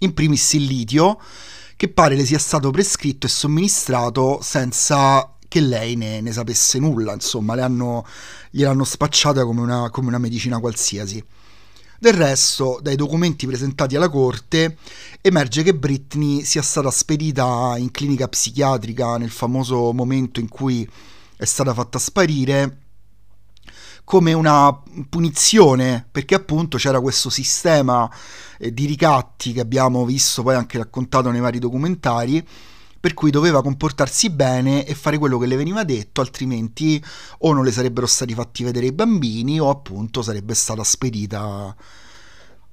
In 0.00 0.12
primis 0.12 0.52
il 0.52 0.64
litio, 0.64 1.18
che 1.76 1.88
pare 1.88 2.16
le 2.16 2.26
sia 2.26 2.38
stato 2.38 2.70
prescritto 2.70 3.26
e 3.26 3.30
somministrato 3.30 4.40
senza 4.42 5.34
che 5.48 5.60
lei 5.60 5.94
ne, 5.96 6.20
ne 6.20 6.32
sapesse 6.32 6.78
nulla, 6.78 7.14
insomma, 7.14 7.54
le 7.54 7.62
hanno, 7.62 8.04
gliel'hanno 8.50 8.84
spacciata 8.84 9.44
come 9.44 9.60
una, 9.60 9.88
come 9.90 10.08
una 10.08 10.18
medicina 10.18 10.58
qualsiasi. 10.58 11.24
Del 12.04 12.12
resto, 12.12 12.80
dai 12.82 12.96
documenti 12.96 13.46
presentati 13.46 13.96
alla 13.96 14.10
corte, 14.10 14.76
emerge 15.22 15.62
che 15.62 15.74
Britney 15.74 16.44
sia 16.44 16.60
stata 16.60 16.90
spedita 16.90 17.76
in 17.78 17.90
clinica 17.90 18.28
psichiatrica 18.28 19.16
nel 19.16 19.30
famoso 19.30 19.90
momento 19.90 20.38
in 20.38 20.50
cui 20.50 20.86
è 21.34 21.46
stata 21.46 21.72
fatta 21.72 21.98
sparire 21.98 22.80
come 24.04 24.34
una 24.34 24.82
punizione, 25.08 26.06
perché 26.12 26.34
appunto 26.34 26.76
c'era 26.76 27.00
questo 27.00 27.30
sistema 27.30 28.10
eh, 28.58 28.74
di 28.74 28.84
ricatti 28.84 29.54
che 29.54 29.60
abbiamo 29.60 30.04
visto 30.04 30.42
poi 30.42 30.56
anche 30.56 30.76
raccontato 30.76 31.30
nei 31.30 31.40
vari 31.40 31.58
documentari, 31.58 32.46
per 33.04 33.12
cui 33.12 33.30
doveva 33.30 33.60
comportarsi 33.60 34.30
bene 34.30 34.86
e 34.86 34.94
fare 34.94 35.18
quello 35.18 35.36
che 35.36 35.44
le 35.44 35.56
veniva 35.56 35.84
detto, 35.84 36.22
altrimenti 36.22 37.04
o 37.40 37.52
non 37.52 37.62
le 37.62 37.70
sarebbero 37.70 38.06
stati 38.06 38.32
fatti 38.32 38.64
vedere 38.64 38.86
i 38.86 38.92
bambini 38.92 39.60
o 39.60 39.68
appunto 39.68 40.22
sarebbe 40.22 40.54
stata 40.54 40.82
spedita 40.82 41.76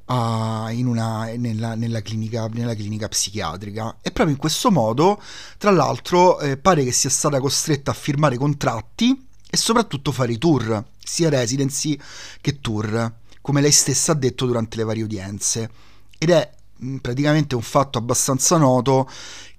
a, 0.05 0.71
una, 0.73 1.25
nella, 1.35 1.75
nella, 1.75 2.01
clinica, 2.01 2.47
nella, 2.47 2.75
clinica, 2.75 3.09
psichiatrica. 3.09 3.97
E 4.01 4.11
proprio 4.11 4.33
in 4.33 4.39
questo 4.39 4.71
modo, 4.71 5.21
tra 5.57 5.71
l'altro, 5.71 6.39
eh, 6.39 6.55
pare 6.55 6.85
che 6.85 6.93
sia 6.93 7.09
stata 7.09 7.41
costretta 7.41 7.91
a 7.91 7.93
firmare 7.93 8.37
contratti 8.37 9.27
e 9.49 9.57
soprattutto 9.57 10.13
fare 10.13 10.31
i 10.31 10.37
tour, 10.37 10.81
sia 10.97 11.27
residency 11.27 11.99
che 12.39 12.61
tour, 12.61 13.15
come 13.41 13.59
lei 13.59 13.73
stessa 13.73 14.13
ha 14.13 14.15
detto 14.15 14.45
durante 14.45 14.77
le 14.77 14.85
varie 14.85 15.03
udienze. 15.03 15.69
Ed 16.17 16.29
è 16.29 16.51
praticamente 17.01 17.53
un 17.53 17.61
fatto 17.61 17.97
abbastanza 17.97 18.55
noto 18.57 19.09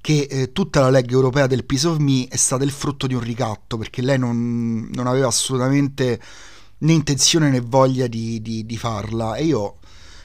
che 0.03 0.27
eh, 0.29 0.53
tutta 0.53 0.81
la 0.81 0.91
legge 0.91 1.15
europea 1.15 1.47
del 1.47 1.65
Peace 1.65 1.87
of 1.87 1.99
Me 1.99 2.27
è 2.29 2.37
stata 2.37 2.65
il 2.65 2.73
frutto 2.73 3.07
di 3.07 3.15
un 3.15 3.21
ricatto, 3.21 3.79
perché 3.79 4.03
lei 4.03 4.19
non, 4.19 4.91
non 4.93 5.07
aveva 5.07 5.29
assolutamente 5.29 6.21
né 6.79 6.93
intenzione 6.93 7.49
né 7.49 7.61
voglia 7.61 8.09
di, 8.09 8.43
di, 8.43 8.67
di 8.67 8.77
farla. 8.77 9.37
E 9.37 9.45
io 9.45 9.79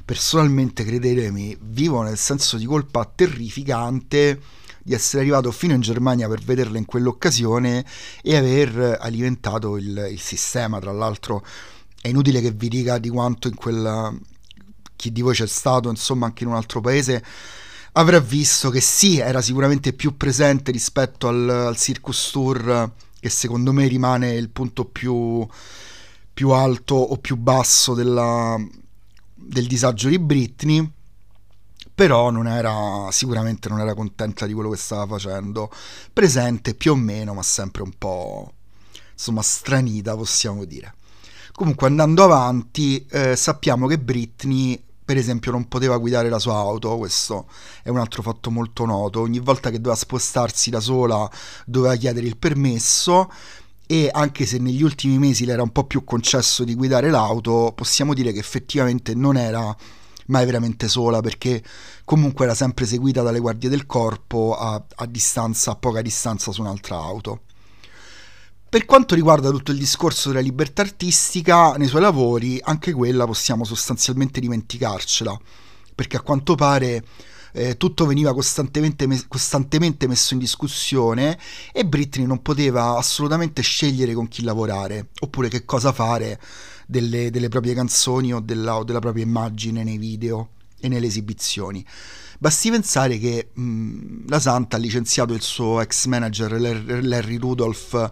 personalmente, 0.03 0.83
credetemi, 0.83 1.55
vivo 1.61 2.01
nel 2.01 2.17
senso 2.17 2.57
di 2.57 2.65
colpa 2.65 3.05
terrificante 3.05 4.41
di 4.81 4.93
essere 4.93 5.21
arrivato 5.21 5.51
fino 5.51 5.73
in 5.73 5.81
Germania 5.81 6.27
per 6.27 6.41
vederla 6.41 6.77
in 6.77 6.85
quell'occasione 6.85 7.85
e 8.23 8.35
aver 8.35 8.97
alimentato 8.99 9.77
il, 9.77 10.07
il 10.09 10.19
sistema. 10.19 10.79
Tra 10.79 10.91
l'altro 10.91 11.45
è 12.01 12.07
inutile 12.07 12.41
che 12.41 12.51
vi 12.51 12.67
dica 12.67 12.97
di 12.97 13.09
quanto 13.09 13.47
in 13.47 13.55
quella 13.55 14.11
chi 14.95 15.11
di 15.11 15.21
voi 15.21 15.35
c'è 15.35 15.45
stato, 15.45 15.89
insomma, 15.89 16.25
anche 16.25 16.43
in 16.43 16.49
un 16.49 16.55
altro 16.55 16.81
paese 16.81 17.23
avrà 17.97 18.19
visto 18.19 18.69
che 18.69 18.79
sì, 18.79 19.17
era 19.17 19.41
sicuramente 19.41 19.91
più 19.91 20.17
presente 20.17 20.71
rispetto 20.71 21.27
al, 21.27 21.49
al 21.49 21.77
Circus 21.77 22.29
Tour, 22.31 22.91
che 23.19 23.29
secondo 23.29 23.73
me 23.73 23.87
rimane 23.87 24.33
il 24.33 24.49
punto 24.49 24.85
più, 24.85 25.45
più 26.33 26.49
alto 26.51 26.95
o 26.95 27.17
più 27.17 27.35
basso 27.35 27.95
della, 27.95 28.55
del 29.33 29.67
disagio 29.67 30.09
di 30.09 30.19
Britney. 30.19 30.91
Però 31.95 32.29
non 32.29 32.47
era, 32.47 33.07
sicuramente 33.09 33.69
non 33.69 33.79
era 33.79 33.95
contenta 33.95 34.45
di 34.45 34.53
quello 34.53 34.69
che 34.69 34.77
stava 34.77 35.17
facendo. 35.17 35.71
Presente 36.13 36.75
più 36.75 36.91
o 36.91 36.95
meno, 36.95 37.33
ma 37.33 37.41
sempre 37.41 37.81
un 37.81 37.93
po' 37.97 38.53
insomma 39.13 39.41
stranita, 39.41 40.15
possiamo 40.15 40.63
dire. 40.65 40.93
Comunque 41.51 41.87
andando 41.87 42.23
avanti, 42.23 43.03
eh, 43.09 43.35
sappiamo 43.35 43.87
che 43.87 43.97
Britney 43.97 44.79
per 45.07 45.15
esempio 45.15 45.51
non 45.51 45.69
poteva 45.69 45.95
guidare 45.95 46.27
la 46.27 46.37
sua 46.37 46.55
auto, 46.55 46.97
questo 46.97 47.47
è 47.81 47.87
un 47.87 47.97
altro 47.97 48.21
fatto 48.21 48.51
molto 48.51 48.83
noto, 48.83 49.21
ogni 49.21 49.39
volta 49.39 49.69
che 49.69 49.77
doveva 49.77 49.95
spostarsi 49.95 50.69
da 50.69 50.81
sola 50.81 51.31
doveva 51.65 51.95
chiedere 51.95 52.27
il 52.27 52.35
permesso 52.35 53.31
e 53.85 54.09
anche 54.11 54.45
se 54.45 54.57
negli 54.57 54.83
ultimi 54.83 55.17
mesi 55.17 55.45
le 55.45 55.53
era 55.53 55.61
un 55.63 55.71
po' 55.71 55.85
più 55.85 56.03
concesso 56.03 56.65
di 56.65 56.75
guidare 56.75 57.09
l'auto, 57.09 57.71
possiamo 57.73 58.13
dire 58.13 58.33
che 58.33 58.39
effettivamente 58.39 59.15
non 59.15 59.37
era 59.37 59.73
mai 60.25 60.45
veramente 60.45 60.89
sola 60.89 61.21
perché 61.21 61.63
comunque 62.03 62.43
era 62.43 62.53
sempre 62.53 62.85
seguita 62.85 63.21
dalle 63.21 63.39
guardie 63.39 63.69
del 63.69 63.85
corpo 63.85 64.57
a, 64.59 64.83
a 64.93 65.05
distanza, 65.05 65.71
a 65.71 65.75
poca 65.75 66.01
distanza 66.01 66.51
su 66.51 66.59
un'altra 66.59 66.97
auto. 66.97 67.43
Per 68.77 68.85
quanto 68.85 69.15
riguarda 69.15 69.49
tutto 69.49 69.71
il 69.71 69.79
discorso 69.79 70.27
della 70.27 70.39
libertà 70.39 70.83
artistica, 70.83 71.71
nei 71.77 71.87
suoi 71.87 72.01
lavori, 72.01 72.61
anche 72.61 72.93
quella 72.93 73.25
possiamo 73.25 73.63
sostanzialmente 73.63 74.39
dimenticarcela, 74.39 75.35
perché 75.95 76.17
a 76.17 76.21
quanto 76.21 76.53
pare 76.53 77.03
eh, 77.53 77.75
tutto 77.75 78.05
veniva 78.05 78.35
costantemente, 78.35 79.07
me- 79.07 79.23
costantemente 79.27 80.05
messo 80.05 80.35
in 80.35 80.39
discussione 80.41 81.39
e 81.73 81.87
Britney 81.87 82.27
non 82.27 82.43
poteva 82.43 82.95
assolutamente 82.97 83.63
scegliere 83.63 84.13
con 84.13 84.27
chi 84.27 84.43
lavorare 84.43 85.07
oppure 85.21 85.49
che 85.49 85.65
cosa 85.65 85.91
fare 85.91 86.39
delle, 86.85 87.31
delle 87.31 87.49
proprie 87.49 87.73
canzoni 87.73 88.31
o 88.31 88.39
della, 88.39 88.77
o 88.77 88.83
della 88.83 88.99
propria 88.99 89.23
immagine 89.23 89.83
nei 89.83 89.97
video 89.97 90.49
e 90.79 90.87
nelle 90.87 91.07
esibizioni. 91.07 91.83
Basti 92.37 92.69
pensare 92.69 93.17
che 93.17 93.49
mh, 93.51 94.27
la 94.27 94.39
Santa 94.39 94.77
ha 94.77 94.79
licenziato 94.79 95.33
il 95.33 95.41
suo 95.41 95.81
ex 95.81 96.05
manager 96.05 96.61
Larry 97.01 97.37
Rudolph 97.37 98.11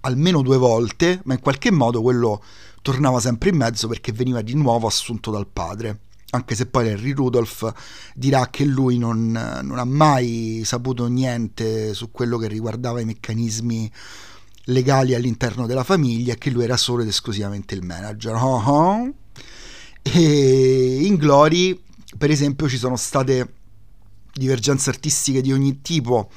almeno 0.00 0.42
due 0.42 0.56
volte, 0.56 1.20
ma 1.24 1.34
in 1.34 1.40
qualche 1.40 1.70
modo 1.70 2.02
quello 2.02 2.42
tornava 2.82 3.20
sempre 3.20 3.50
in 3.50 3.56
mezzo 3.56 3.88
perché 3.88 4.12
veniva 4.12 4.40
di 4.42 4.54
nuovo 4.54 4.86
assunto 4.86 5.30
dal 5.30 5.46
padre. 5.46 6.00
Anche 6.30 6.54
se 6.54 6.66
poi 6.66 6.84
Larry 6.84 7.12
Rudolph 7.12 7.72
dirà 8.14 8.48
che 8.50 8.64
lui 8.64 8.98
non, 8.98 9.30
non 9.30 9.78
ha 9.78 9.84
mai 9.84 10.60
saputo 10.64 11.06
niente 11.06 11.94
su 11.94 12.10
quello 12.10 12.36
che 12.36 12.48
riguardava 12.48 13.00
i 13.00 13.06
meccanismi 13.06 13.90
legali 14.64 15.14
all'interno 15.14 15.66
della 15.66 15.84
famiglia 15.84 16.34
e 16.34 16.38
che 16.38 16.50
lui 16.50 16.64
era 16.64 16.76
solo 16.76 17.02
ed 17.02 17.08
esclusivamente 17.08 17.74
il 17.74 17.82
manager. 17.82 18.34
Uh-huh. 18.34 19.14
E 20.02 20.98
in 21.02 21.16
Glory, 21.16 21.80
per 22.16 22.30
esempio, 22.30 22.68
ci 22.68 22.76
sono 22.76 22.96
state 22.96 23.54
divergenze 24.38 24.90
artistiche 24.90 25.42
di 25.42 25.52
ogni 25.52 25.82
tipo, 25.82 26.30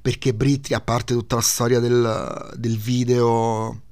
perché 0.00 0.34
Britney, 0.34 0.78
a 0.78 0.82
parte 0.82 1.14
tutta 1.14 1.36
la 1.36 1.42
storia 1.42 1.80
del, 1.80 2.54
del 2.56 2.78
video 2.78 3.82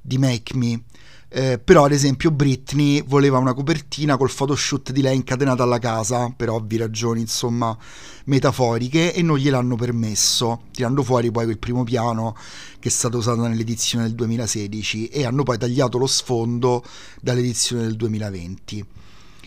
di 0.00 0.18
Make 0.18 0.56
Me, 0.56 0.82
eh, 1.30 1.58
però 1.62 1.84
ad 1.84 1.92
esempio 1.92 2.30
Britney 2.30 3.02
voleva 3.02 3.36
una 3.36 3.52
copertina 3.52 4.16
col 4.16 4.30
photoshoot 4.30 4.92
di 4.92 5.02
lei 5.02 5.14
incatenata 5.14 5.62
alla 5.62 5.78
casa 5.78 6.32
per 6.34 6.48
ovvie 6.48 6.78
ragioni 6.78 7.20
insomma 7.20 7.76
metaforiche 8.24 9.12
e 9.12 9.20
non 9.20 9.36
gliel'hanno 9.36 9.76
permesso 9.76 10.62
tirando 10.72 11.02
fuori 11.02 11.30
poi 11.30 11.44
quel 11.44 11.58
primo 11.58 11.84
piano 11.84 12.34
che 12.78 12.88
è 12.88 12.90
stato 12.90 13.18
usato 13.18 13.46
nell'edizione 13.46 14.04
del 14.04 14.14
2016 14.14 15.08
e 15.08 15.26
hanno 15.26 15.42
poi 15.42 15.58
tagliato 15.58 15.98
lo 15.98 16.06
sfondo 16.06 16.82
dall'edizione 17.20 17.82
del 17.82 17.96
2020 17.96 18.86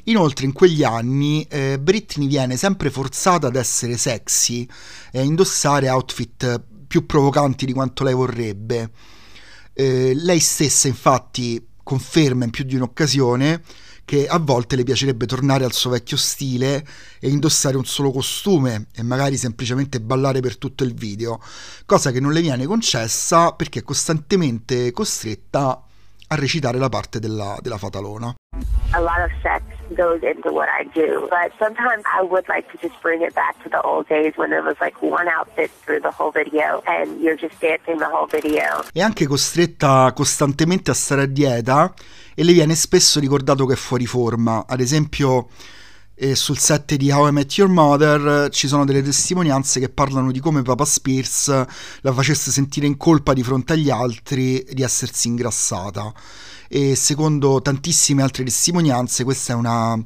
Inoltre 0.06 0.46
in 0.46 0.54
quegli 0.54 0.84
anni 0.84 1.46
eh, 1.50 1.80
Britney 1.80 2.28
viene 2.28 2.58
sempre 2.58 2.90
forzata 2.90 3.48
ad 3.48 3.56
essere 3.56 3.98
sexy 3.98 4.68
e 5.12 5.20
a 5.20 5.24
indossare 5.24 5.90
outfit 5.90 6.62
più 6.88 7.06
provocanti 7.06 7.66
di 7.66 7.74
quanto 7.74 8.04
lei 8.04 8.14
vorrebbe. 8.14 8.92
Eh, 9.74 10.14
lei 10.16 10.40
stessa 10.40 10.88
infatti 10.88 11.66
conferma 11.84 12.46
in 12.46 12.52
più 12.52 12.64
di 12.64 12.76
un'occasione 12.76 13.62
che 14.04 14.28
a 14.28 14.40
volte 14.40 14.76
le 14.76 14.84
piacerebbe 14.84 15.26
tornare 15.26 15.64
al 15.64 15.72
suo 15.72 15.92
vecchio 15.92 16.18
stile 16.18 16.86
e 17.20 17.30
indossare 17.30 17.78
un 17.78 17.86
solo 17.86 18.12
costume 18.12 18.88
e 18.94 19.04
magari 19.04 19.38
semplicemente 19.38 20.02
ballare 20.02 20.42
per 20.42 20.58
tutto 20.58 20.84
il 20.84 20.94
video, 20.94 21.42
cosa 21.86 22.12
che 22.12 22.20
non 22.20 22.34
le 22.34 22.42
viene 22.42 22.66
concessa 22.66 23.54
perché 23.54 23.80
è 23.80 23.84
costantemente 23.84 24.92
costretta 24.92 25.82
a 26.28 26.36
recitare 26.36 26.78
la 26.78 26.90
parte 26.90 27.20
della, 27.20 27.58
della 27.62 27.78
fatalona. 27.78 28.36
A 28.94 29.02
lot 29.02 29.22
of 29.22 29.32
sex 29.42 29.64
goes 29.96 30.22
into 30.24 30.52
what 30.52 30.70
I 30.70 30.84
do, 30.94 31.28
but 31.30 31.52
sometimes 31.58 32.04
I 32.06 32.22
would 32.22 32.48
like 32.48 32.70
to 32.72 32.78
just 32.78 33.00
bring 33.02 33.22
it 33.22 33.34
back 33.34 33.62
to 33.64 33.70
the 33.70 33.82
old 33.82 34.08
days 34.08 34.34
when 34.36 34.52
it 34.52 34.64
was 34.64 34.76
like 34.80 34.96
one 35.02 35.28
outfit 35.28 35.72
through 35.84 36.02
the 36.02 36.12
whole 36.12 36.32
video 36.32 36.82
and 36.88 37.20
you're 37.22 37.38
just 37.38 37.60
dancing 37.60 37.98
the 37.98 38.10
whole 38.10 38.28
video. 38.28 38.84
È 38.92 39.02
anche 39.02 39.28
costretta 39.28 40.12
costantemente 40.14 40.92
a 40.92 40.94
stare 40.94 41.24
a 41.24 41.26
dieta 41.26 41.94
e 42.36 42.44
le 42.44 42.54
viene 42.54 42.76
spesso 42.76 43.20
ricordato 43.20 43.66
che 43.66 43.74
è 43.74 43.78
fuori 43.78 44.06
forma. 44.06 44.66
Ad 44.68 44.80
esempio, 44.80 45.50
eh, 46.16 46.36
sul 46.36 46.58
set 46.58 46.96
di 46.96 47.12
How 47.12 47.28
I 47.28 47.32
Met 47.32 47.58
Your 47.58 47.70
Mother 47.70 48.50
ci 48.50 48.68
sono 48.68 48.86
delle 48.86 49.02
testimonianze 49.02 49.80
che 49.80 49.90
parlano 49.90 50.32
di 50.32 50.40
come 50.40 50.62
Papa 50.62 50.86
Spears 50.86 51.48
la 52.02 52.14
facesse 52.14 52.52
sentire 52.52 52.86
in 52.86 52.98
colpa 52.98 53.34
di 53.34 53.44
fronte 53.44 53.74
agli 53.74 53.90
altri 53.90 54.66
di 54.70 54.84
essersi 54.84 55.28
ingrassata 55.28 56.14
e 56.74 56.96
secondo 56.96 57.62
tantissime 57.62 58.24
altre 58.24 58.46
testimonianze 58.46 59.26
questa 59.26 59.52
è 59.52 59.56
una, 59.58 60.02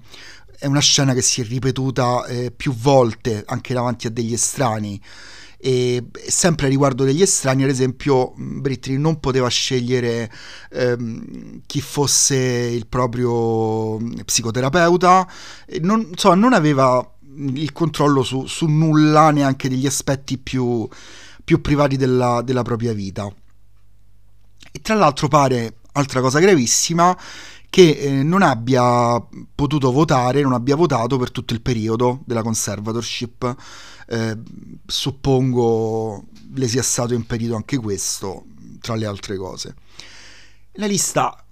è 0.57 0.65
una 0.65 0.79
scena 0.79 1.13
che 1.13 1.21
si 1.21 1.41
è 1.41 1.45
ripetuta 1.45 2.25
eh, 2.25 2.49
più 2.49 2.73
volte 2.73 3.43
anche 3.45 3.75
davanti 3.75 4.07
a 4.07 4.09
degli 4.09 4.33
estranei. 4.33 4.99
E 5.59 6.07
sempre 6.27 6.67
riguardo 6.67 7.03
degli 7.03 7.21
estranei 7.21 7.65
ad 7.65 7.69
esempio 7.69 8.33
Britney 8.35 8.97
non 8.97 9.19
poteva 9.19 9.47
scegliere 9.47 10.31
ehm, 10.71 11.61
chi 11.67 11.81
fosse 11.81 12.35
il 12.35 12.87
proprio 12.87 13.97
psicoterapeuta. 14.25 15.27
Non, 15.81 16.07
insomma, 16.09 16.33
non 16.33 16.53
aveva 16.53 17.15
il 17.35 17.71
controllo 17.73 18.23
su, 18.23 18.47
su, 18.47 18.65
nulla 18.65 19.29
neanche 19.29 19.69
degli 19.69 19.85
aspetti 19.85 20.39
più, 20.39 20.87
più 21.43 21.61
privati 21.61 21.95
della, 21.95 22.41
della 22.43 22.63
propria 22.63 22.93
vita. 22.93 23.31
E 24.71 24.81
tra 24.81 24.95
l'altro 24.95 25.27
pare 25.27 25.75
altra 25.95 26.21
cosa 26.21 26.39
gravissima, 26.39 27.17
che 27.69 27.89
eh, 27.89 28.09
non 28.23 28.41
abbia 28.41 29.21
potuto 29.53 29.91
votare, 29.91 30.41
non 30.41 30.53
abbia 30.53 30.75
votato 30.75 31.17
per 31.17 31.31
tutto 31.31 31.53
il 31.53 31.61
periodo 31.61 32.21
della 32.25 32.41
conservatorship. 32.41 33.55
Eh, 34.07 34.37
suppongo 34.85 36.25
le 36.53 36.67
sia 36.67 36.83
stato 36.83 37.13
impedito 37.13 37.55
anche 37.55 37.77
questo, 37.77 38.45
tra 38.79 38.95
le 38.95 39.05
altre 39.05 39.35
cose. 39.35 39.75
La 40.73 40.85
lista 40.85 41.43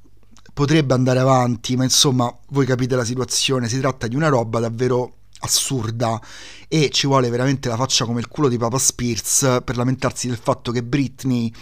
potrebbe 0.53 0.93
andare 0.93 1.19
avanti, 1.19 1.75
ma 1.75 1.83
insomma, 1.83 2.33
voi 2.49 2.65
capite 2.65 2.95
la 2.95 3.03
situazione, 3.03 3.67
si 3.67 3.79
tratta 3.79 4.07
di 4.07 4.15
una 4.15 4.29
roba 4.29 4.59
davvero 4.59 5.15
assurda 5.39 6.21
e 6.67 6.89
ci 6.89 7.07
vuole 7.07 7.29
veramente 7.29 7.67
la 7.67 7.75
faccia 7.75 8.05
come 8.05 8.19
il 8.19 8.27
culo 8.27 8.47
di 8.47 8.57
Papa 8.57 8.77
Spears 8.77 9.61
per 9.63 9.75
lamentarsi 9.75 10.27
del 10.27 10.37
fatto 10.37 10.71
che 10.71 10.83
Britney 10.83 11.53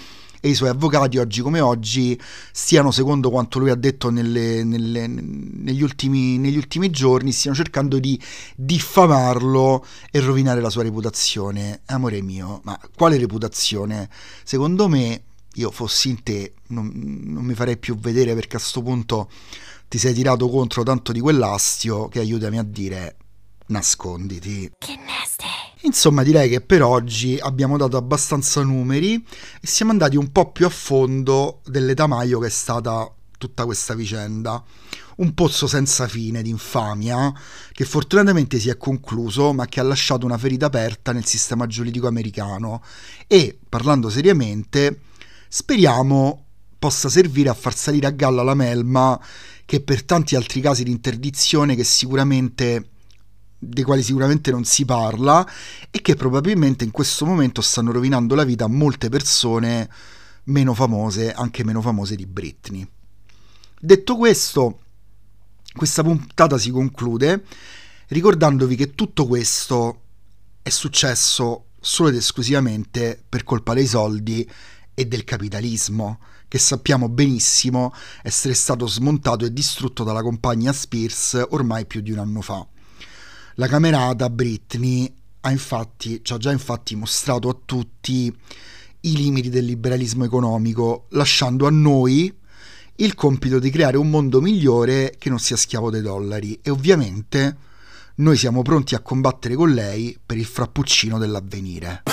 e 0.42 0.50
i 0.50 0.56
suoi 0.56 0.70
avvocati 0.70 1.18
oggi 1.20 1.42
come 1.42 1.60
oggi 1.62 2.20
stiano, 2.52 2.92
secondo 2.92 3.30
quanto 3.30 3.60
lui 3.60 3.70
ha 3.70 3.76
detto 3.76 4.10
nelle, 4.10 4.64
nelle, 4.64 5.08
negli, 5.08 5.84
ultimi, 5.84 6.38
negli 6.40 6.58
ultimi 6.58 6.90
giorni, 6.90 7.32
stiano 7.32 7.56
cercando 7.56 8.00
di 8.00 8.20
diffamarlo 8.56 9.86
e 10.12 10.20
rovinare 10.20 10.60
la 10.60 10.72
sua 10.72 10.82
reputazione. 10.82 11.82
Amore 11.86 12.22
mio, 12.22 12.62
ma 12.64 12.78
quale 12.96 13.18
reputazione? 13.18 14.10
Secondo 14.44 14.88
me, 14.88 15.22
io 15.56 15.70
fossi 15.70 16.10
in 16.10 16.24
te, 16.24 16.54
non, 16.68 16.92
non 16.94 17.46
mi 17.46 17.54
farei 17.54 17.78
più 17.78 17.96
vedere 17.98 18.34
perché 18.34 18.56
a 18.56 18.60
questo 18.60 18.82
punto 18.82 19.30
ti 19.88 20.00
sei 20.00 20.14
tirato 20.14 20.50
contro 20.50 20.82
tanto 20.82 21.12
di 21.12 21.20
quell'astio 21.20 22.08
che 22.08 22.20
aiutami 22.20 22.58
a 22.58 22.64
dire 22.64 23.18
nasconditi. 23.68 24.72
Che 24.80 24.96
nasty. 24.96 25.51
Insomma, 25.84 26.22
direi 26.22 26.48
che 26.48 26.62
per 26.62 26.84
oggi 26.84 27.40
abbiamo 27.40 27.76
dato 27.76 27.98
abbastanza 27.98 28.62
numeri 28.62 29.16
e 29.16 29.68
siamo 29.68 29.92
andati 29.92 30.16
un 30.16 30.32
po' 30.32 30.52
più 30.52 30.68
a 30.68 30.70
fondo 30.70 31.62
dell'età 31.66 32.06
Maio 32.06 32.40
che 32.40 32.48
è 32.48 32.52
stata 32.52 33.12
tutta 33.38 33.66
questa 33.66 33.96
vicenda. 33.96 34.64
Un 35.18 35.34
pozzo 35.34 35.66
senza 35.66 36.08
fine 36.08 36.44
di 36.44 36.50
infamia 36.50 37.34
che 37.72 37.86
fortunatamente 37.86 38.60
si 38.60 38.70
è 38.70 38.78
concluso 38.78 39.54
ma 39.54 39.66
che 39.66 39.80
ha 39.80 39.84
lasciato 39.84 40.26
una 40.26 40.38
ferita 40.38 40.68
aperta 40.68 41.12
nel 41.12 41.26
sistema 41.26 41.66
giuridico 41.66 42.08
americano 42.08 42.84
e, 43.26 43.58
parlando 43.68 44.10
seriamente, 44.10 45.02
speriamo 45.48 46.46
possa 46.78 47.10
servire 47.10 47.50
a 47.50 47.54
far 47.54 47.76
salire 47.76 48.08
a 48.08 48.12
galla 48.12 48.42
la 48.42 48.56
melma 48.56 49.20
che 49.66 49.82
per 49.82 50.04
tanti 50.04 50.36
altri 50.36 50.62
casi 50.62 50.84
di 50.84 50.92
interdizione 50.92 51.76
che 51.76 51.84
sicuramente 51.84 52.90
dei 53.64 53.84
quali 53.84 54.02
sicuramente 54.02 54.50
non 54.50 54.64
si 54.64 54.86
parla 54.86 55.48
e 55.92 56.02
che 56.02 56.16
probabilmente 56.16 56.84
in 56.84 56.90
questo 56.90 57.26
momento 57.26 57.62
stanno 57.62 57.92
rovinando 57.92 58.34
la 58.34 58.44
vita 58.44 58.66
a 58.66 58.68
molte 58.68 59.08
persone 59.08 59.88
meno 60.46 60.74
famose, 60.74 61.32
anche 61.32 61.64
meno 61.64 61.80
famose 61.80 62.16
di 62.16 62.26
Britney. 62.26 62.88
Detto 63.80 64.18
questo, 64.18 64.80
questa 65.76 66.02
puntata 66.02 66.58
si 66.58 66.72
conclude 66.72 67.44
ricordandovi 68.08 68.76
che 68.76 68.96
tutto 68.96 69.28
questo 69.28 70.02
è 70.64 70.70
successo 70.70 71.66
solo 71.80 72.10
ed 72.10 72.16
esclusivamente 72.16 73.24
per 73.28 73.44
colpa 73.44 73.76
dei 73.76 73.86
soldi 73.86 74.50
e 74.94 75.06
del 75.06 75.24
capitalismo, 75.24 76.20
che 76.48 76.58
sappiamo 76.58 77.10
benissimo 77.10 77.94
essere 78.24 78.56
stato 78.56 78.88
smontato 78.88 79.46
e 79.46 79.54
distrutto 79.54 80.04
dalla 80.04 80.24
compagnia 80.24 80.74
Spears 80.74 81.46
ormai 81.50 81.86
più 81.86 82.02
di 82.02 82.12
un 82.12 82.18
anno 82.18 82.42
fa. 82.42 82.68
La 83.56 83.68
camerata 83.68 84.30
Britney 84.30 85.14
ha 85.42 85.52
infatti, 85.52 86.22
ci 86.24 86.34
ha 86.34 86.38
già 86.38 86.52
infatti 86.52 86.96
mostrato 86.96 87.50
a 87.50 87.58
tutti 87.66 88.34
i 89.02 89.16
limiti 89.16 89.50
del 89.50 89.66
liberalismo 89.66 90.24
economico, 90.24 91.08
lasciando 91.10 91.68
a 91.68 91.72
noi 91.72 92.34
il 92.96 93.16
compito 93.16 93.60
di 93.60 93.70
creare 93.70 93.98
un 93.98 94.10
mondo 94.10 94.42
migliore 94.42 95.16
che 95.18 95.30
non 95.30 95.40
sia 95.40 95.58
schiavo 95.58 95.90
dei 95.90 96.02
dollari 96.02 96.60
e 96.62 96.70
ovviamente 96.70 97.58
noi 98.16 98.38
siamo 98.38 98.62
pronti 98.62 98.94
a 98.94 99.00
combattere 99.00 99.56
con 99.56 99.74
lei 99.74 100.18
per 100.24 100.38
il 100.38 100.46
frappuccino 100.46 101.18
dell'avvenire. 101.18 102.04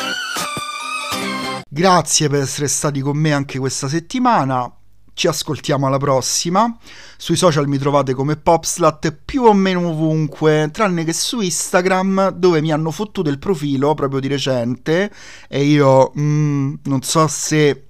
Grazie 1.69 2.29
per 2.29 2.41
essere 2.41 2.69
stati 2.69 3.01
con 3.01 3.17
me 3.19 3.33
anche 3.33 3.59
questa 3.59 3.89
settimana 3.89 4.73
ci 5.19 5.27
ascoltiamo 5.27 5.89
alla 5.89 5.99
prossima. 5.99 6.79
Sui 7.17 7.35
social 7.35 7.67
mi 7.67 7.77
trovate 7.77 8.15
come 8.15 8.37
Popslat 8.37 9.13
più 9.25 9.43
o 9.43 9.53
meno 9.53 9.89
ovunque, 9.89 10.71
tranne 10.73 11.03
che 11.03 11.13
su 11.13 11.41
Instagram 11.41 12.31
dove 12.31 12.61
mi 12.61 12.71
hanno 12.71 12.93
fottuto 12.93 13.29
il 13.29 13.41
profilo 13.41 13.95
proprio 13.95 14.21
di 14.21 14.29
recente 14.29 15.11
e 15.49 15.65
io 15.65 16.13
mm, 16.17 16.75
non 16.85 17.03
so 17.03 17.27
se 17.27 17.87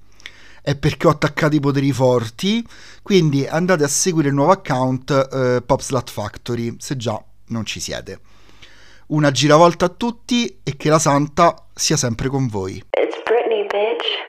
è 0.63 0.75
perché 0.75 1.07
ho 1.07 1.11
attaccato 1.11 1.55
i 1.55 1.61
poteri 1.61 1.93
forti, 1.93 2.67
quindi 3.03 3.47
andate 3.47 3.85
a 3.85 3.89
seguire 3.89 4.29
il 4.29 4.35
nuovo 4.35 4.53
account 4.53 5.11
eh, 5.11 5.63
Popslat 5.65 6.11
Factory 6.11 6.77
se 6.79 6.97
già 6.97 7.23
non 7.49 7.67
ci 7.67 7.79
siete. 7.79 8.21
Una 9.09 9.31
giravolta 9.31 9.85
a 9.85 9.91
tutti 9.91 10.61
e 10.63 10.77
che 10.79 10.89
la 10.89 10.99
santa 10.99 11.67
sia 11.75 11.99
sempre 11.99 12.29
con 12.29 12.49
voi. 12.49 12.83
It's 12.99 13.21
Britney, 13.25 13.65
bitch. 13.65 14.27